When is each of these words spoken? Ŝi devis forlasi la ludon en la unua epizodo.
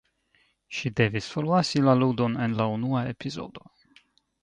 Ŝi 0.77 0.91
devis 1.01 1.27
forlasi 1.35 1.83
la 1.89 1.97
ludon 2.01 2.41
en 2.47 2.59
la 2.63 2.71
unua 2.79 3.07
epizodo. 3.15 3.73